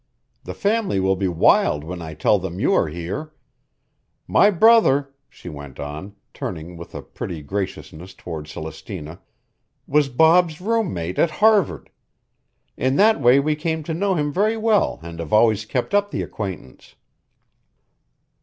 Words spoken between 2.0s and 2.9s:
I tell them you are